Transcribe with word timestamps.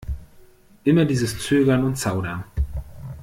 Immer 0.83 1.05
dieses 1.05 1.37
Zögern 1.37 1.83
und 1.83 1.95
Zaudern! 1.95 2.43